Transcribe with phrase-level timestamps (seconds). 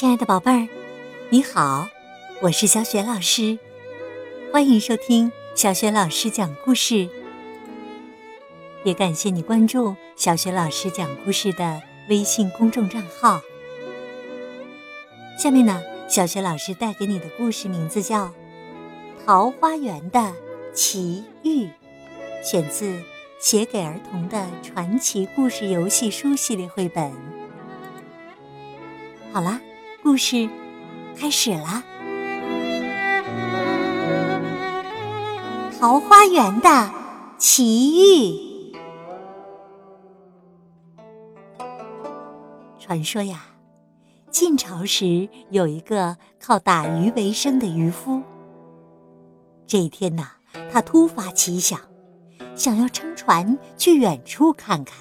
[0.00, 0.66] 亲爱的宝贝儿，
[1.28, 1.86] 你好，
[2.40, 3.58] 我是小雪老师，
[4.50, 7.06] 欢迎收听小雪老师讲故事。
[8.82, 13.42] 也感谢你关注小雪老师讲故事的微信公众账号。
[15.38, 18.24] 下面呢，小雪老师带给你的故事名字叫
[19.26, 20.32] 《桃花源的
[20.72, 21.66] 奇遇》，
[22.42, 22.86] 选自
[23.38, 27.12] 《写给儿童的传奇故事游戏书》系列绘本。
[29.30, 29.60] 好啦。
[30.02, 30.48] 故事
[31.14, 31.84] 开始了。
[35.78, 36.90] 桃花源的
[37.36, 38.74] 奇遇。
[42.78, 43.44] 传说呀，
[44.30, 48.22] 晋朝时有一个靠打鱼为生的渔夫。
[49.66, 50.30] 这一天呐，
[50.72, 51.78] 他突发奇想，
[52.56, 54.96] 想要乘船去远处看看。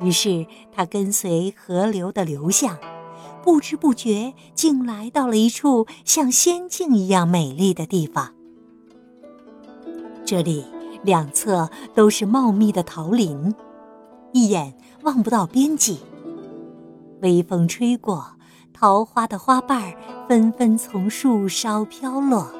[0.00, 2.78] 于是他跟随河流的流向。
[3.42, 8.34] 不知不觉，竟来到了一处像仙境一样美丽的地方。
[10.24, 10.64] 这里
[11.02, 13.54] 两侧都是茂密的桃林，
[14.32, 16.00] 一眼望不到边际。
[17.22, 18.36] 微风吹过，
[18.72, 19.96] 桃花的花瓣儿
[20.28, 22.50] 纷纷从树梢飘落。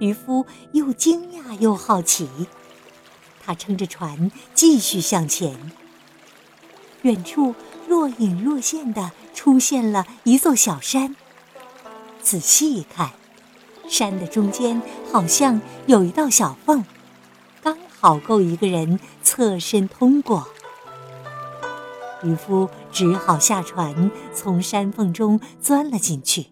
[0.00, 2.28] 渔夫又惊讶又好奇，
[3.40, 5.72] 他撑着船继续向前。
[7.02, 7.54] 远处。
[7.94, 11.14] 若隐若现的出现了一座小山。
[12.20, 13.12] 仔细一看，
[13.88, 16.84] 山的中间好像有一道小缝，
[17.62, 20.48] 刚好够一个人侧身通过。
[22.24, 26.46] 渔夫只好下船，从山缝中钻了进去。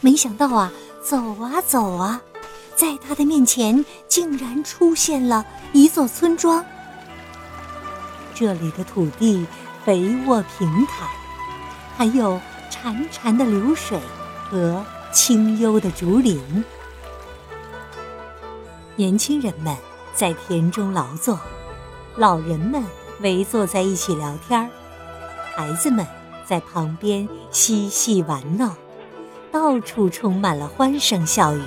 [0.00, 0.72] 没想到啊，
[1.04, 2.22] 走啊走啊，
[2.74, 6.64] 在他的面前竟然出现了一座村庄。
[8.34, 9.46] 这里的土地
[9.84, 11.08] 肥沃平坦，
[11.96, 13.98] 还有潺潺的流水
[14.48, 16.64] 和清幽的竹林。
[18.96, 19.76] 年轻人们
[20.14, 21.40] 在田中劳作，
[22.16, 22.82] 老人们
[23.20, 24.70] 围坐在一起聊天
[25.54, 26.06] 孩子们
[26.46, 28.74] 在旁边嬉戏玩闹，
[29.50, 31.62] 到处充满了欢声笑语。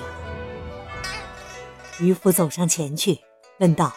[2.00, 3.20] 渔夫走上前去，
[3.60, 3.94] 问道：“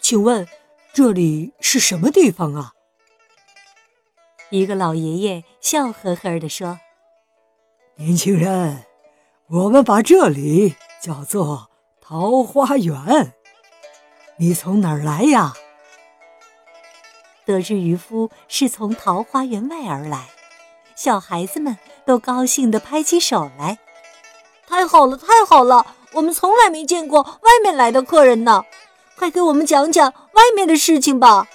[0.00, 0.46] 请问？”
[0.94, 2.72] 这里是什么地方啊？
[4.50, 6.78] 一个老爷爷笑呵呵地说
[7.96, 8.84] ：“年轻人，
[9.48, 11.70] 我们把这里叫做
[12.02, 13.32] 桃花源。
[14.36, 15.54] 你从哪儿来呀？”
[17.46, 20.28] 得知渔夫是从桃花源外而来，
[20.94, 23.78] 小孩子们都高兴地拍起手来
[24.68, 25.86] ：“太好了，太好了！
[26.12, 28.62] 我们从来没见过外面来的客人呢。”
[29.16, 31.46] 快给我们讲讲外面的事情吧！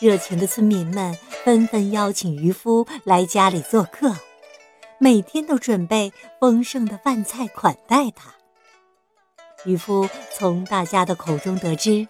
[0.00, 4.16] 热情的村民们纷纷邀请渔夫来家里做客，
[4.98, 6.10] 每天都准备
[6.40, 8.34] 丰盛的饭菜款待他。
[9.66, 12.08] 渔夫从大家的口中得知，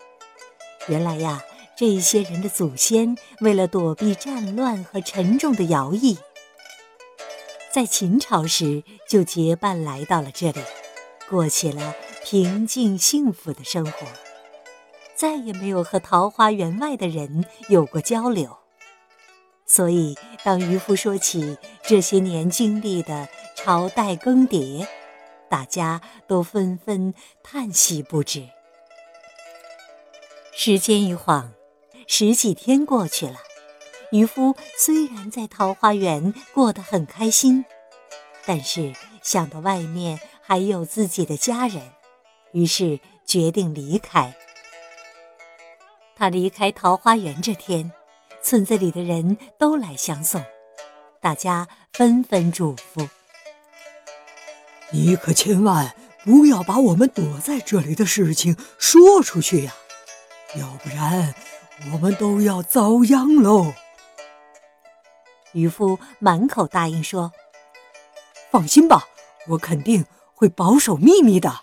[0.86, 1.42] 原来呀，
[1.76, 6.16] 这些人的祖先为了躲避战乱和沉重的徭役，
[7.72, 10.60] 在秦朝时就结伴来到了这里，
[11.28, 11.92] 过起了。
[12.24, 14.06] 平静幸福的生活，
[15.16, 18.56] 再也没有和桃花源外的人有过交流。
[19.66, 24.86] 所以，当渔夫说起这些年经历的朝代更迭，
[25.48, 28.48] 大家都纷纷叹息不止。
[30.52, 31.52] 时间一晃，
[32.06, 33.36] 十几天过去了。
[34.12, 37.64] 渔夫虽然在桃花源过得很开心，
[38.44, 38.92] 但是
[39.22, 41.80] 想到外面还有自己的家人。
[42.52, 44.34] 于是决定离开。
[46.16, 47.90] 他离开桃花源这天，
[48.42, 50.44] 村子里的人都来相送，
[51.20, 53.08] 大家纷纷嘱咐
[54.92, 55.94] ：“你可千万
[56.24, 59.72] 不要把我们躲在这里的事情说出去呀，
[60.56, 61.34] 要不然
[61.92, 63.72] 我们都要遭殃喽。”
[65.52, 67.32] 渔夫满口答应说
[68.52, 69.08] ：“放心吧，
[69.48, 70.04] 我肯定
[70.34, 71.60] 会保守秘密的。”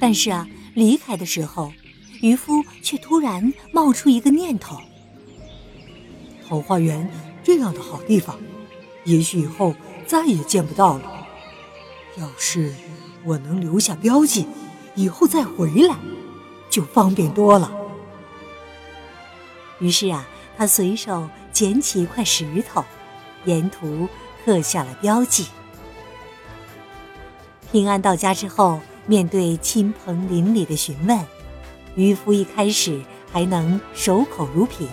[0.00, 1.72] 但是啊，离开的时候，
[2.20, 4.78] 渔夫却突然冒出一个念头：
[6.46, 7.10] 桃花源
[7.42, 8.38] 这样的好地方，
[9.04, 9.74] 也许以后
[10.06, 11.26] 再也见不到了。
[12.18, 12.74] 要是
[13.24, 14.46] 我能留下标记，
[14.94, 15.96] 以后再回来，
[16.68, 17.72] 就方便多了。
[19.80, 20.26] 于是啊，
[20.56, 22.84] 他随手捡起一块石头，
[23.44, 24.08] 沿途
[24.44, 25.46] 刻下了标记。
[27.74, 31.18] 平安到家之后，面对亲朋邻里的询问，
[31.96, 34.88] 渔夫一开始还能守口如瓶。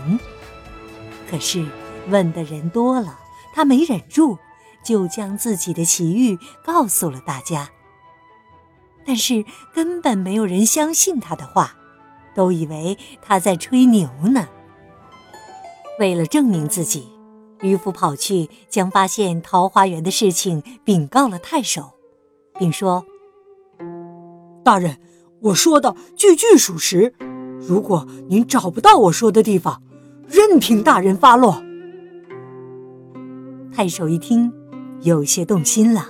[1.29, 1.63] 可是
[2.07, 3.19] 问的人多了，
[3.53, 4.39] 他没忍住，
[4.83, 7.69] 就将自己的奇遇告诉了大家。
[9.05, 9.45] 但是
[9.75, 11.75] 根本没有人相信他的话，
[12.33, 14.47] 都以为他在吹牛呢。
[15.99, 17.11] 为了证明自己，
[17.61, 21.91] 渔夫跑去将发现桃花源的事情禀告了太守，
[22.57, 23.05] 并说
[24.63, 24.97] ：“大人，
[25.39, 27.13] 我说的句句属实。
[27.59, 29.81] 如果您找不到我说的地方，
[30.27, 31.63] 任凭大人发落。”
[33.73, 34.51] 太守一听，
[35.01, 36.07] 有些动心了。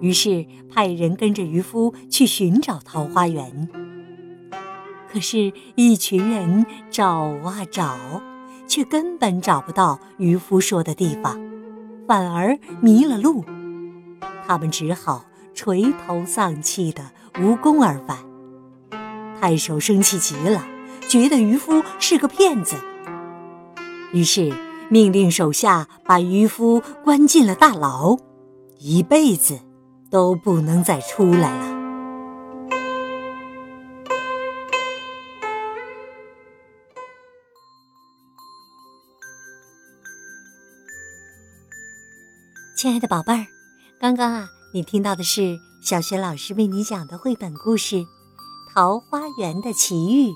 [0.00, 3.68] 于是派人跟着渔夫去寻找桃花源。
[5.10, 7.08] 可是，一群人找
[7.42, 7.96] 啊找，
[8.66, 11.40] 却根本找不到渔夫说的地方，
[12.06, 13.42] 反而迷了路。
[14.46, 17.10] 他们只好垂头丧气的
[17.40, 18.18] 无功而返。
[19.40, 20.66] 太守生气极了，
[21.08, 22.76] 觉得渔夫是个骗子，
[24.12, 24.52] 于是
[24.88, 28.16] 命令手下把渔夫关进了大牢，
[28.78, 29.60] 一辈子。
[30.08, 31.76] 都不能再出来了。
[42.76, 43.46] 亲爱的宝贝儿，
[44.06, 47.96] 刚刚啊，你听到的是小学老师为你讲的绘本故事
[48.72, 50.28] 《桃花源的奇遇》。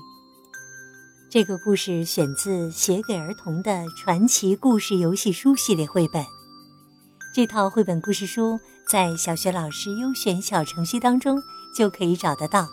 [1.29, 6.21] 这个故事选自写给儿童的传奇故事游戏书系列绘本。
[7.33, 8.59] 这套绘本故事书。
[8.89, 11.41] 在小学老师优选小程序当中
[11.73, 12.63] 就可以找得到。《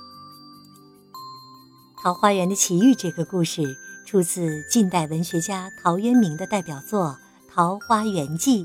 [2.03, 3.62] 桃花源的奇遇》这个故事
[4.05, 7.17] 出自近代文学家陶渊明的代表作
[7.55, 8.65] 《桃花源记》。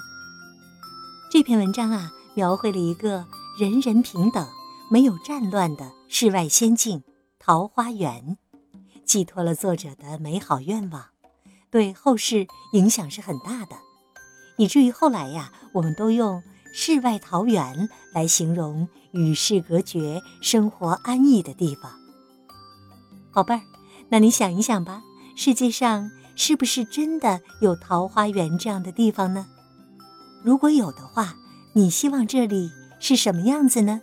[1.30, 3.26] 这篇文章啊，描绘了一个
[3.60, 4.48] 人人平等、
[4.90, 7.04] 没有战乱的世外仙境——
[7.40, 8.38] 桃花源，
[9.06, 11.06] 寄托了作者的美好愿望，
[11.70, 13.76] 对后世影响是很大的，
[14.58, 16.42] 以至于后来呀，我们都用。
[16.76, 21.92] 世外桃源来形容与世隔绝、生活安逸的地方。
[23.32, 23.62] 宝贝儿，
[24.10, 25.04] 那你想一想吧，
[25.36, 29.46] 世界上是不是真的有桃花源这样的地方呢？
[30.44, 31.36] 如果有的话，
[31.76, 34.02] 你希望这里是什么样子呢？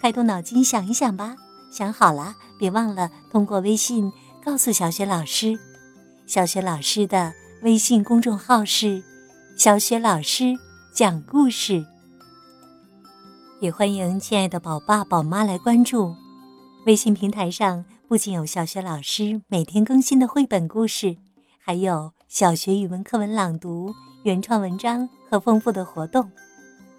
[0.00, 1.36] 开动脑筋想一想吧。
[1.72, 4.12] 想好了，别忘了通过微信
[4.44, 5.58] 告诉小雪老师。
[6.26, 7.32] 小雪老师的
[7.62, 9.02] 微信公众号是
[9.56, 10.54] “小雪老师”。
[10.94, 11.84] 讲故事，
[13.60, 16.14] 也欢迎亲爱的宝爸宝妈来关注
[16.86, 17.84] 微信平台上。
[18.06, 21.16] 不仅有小学老师每天更新的绘本故事，
[21.58, 23.92] 还有小学语文课文朗读、
[24.24, 26.30] 原创文章和丰富的活动。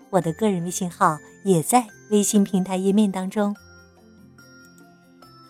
[0.09, 3.55] 我的个人微信号也在微信平台页面当中。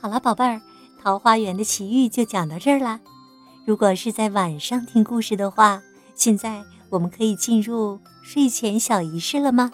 [0.01, 0.61] 好了，宝贝儿，
[1.01, 2.99] 桃花源的奇遇就讲到这儿啦。
[3.65, 5.81] 如果是在晚上听故事的话，
[6.15, 7.99] 现在我们可以进入。
[8.27, 9.71] 睡前小仪式了吗？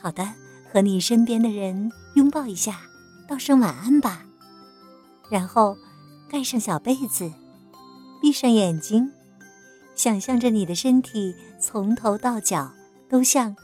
[0.00, 0.32] 好的，
[0.72, 2.82] 和你身边的人拥抱一下，
[3.26, 4.24] 道声晚安吧。
[5.28, 5.76] 然后
[6.28, 7.32] 盖上小被子，
[8.22, 9.10] 闭上眼睛，
[10.00, 12.72] 想象着你的身体从头到脚
[13.06, 13.54] 都像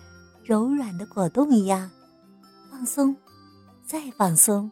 [0.45, 1.91] 柔软的果冻一样
[2.71, 3.17] 放松，
[3.87, 4.71] 再放松。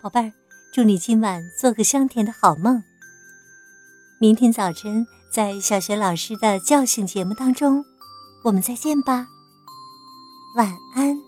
[0.00, 0.32] 宝贝儿，
[0.72, 2.80] 祝你今晚做个香甜的好梦。
[4.20, 5.04] 明天早晨。
[5.30, 7.84] 在小学老师的叫醒节目当中，
[8.44, 9.26] 我们再见吧，
[10.56, 11.27] 晚安。